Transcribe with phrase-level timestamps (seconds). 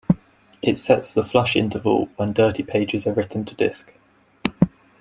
[0.63, 3.93] It sets the flush interval when dirty pages are written to disk.